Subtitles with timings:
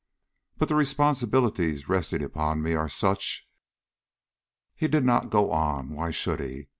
[0.57, 3.47] But the responsibilities resting upon me are such"
[4.75, 6.69] He did not go on; why should he?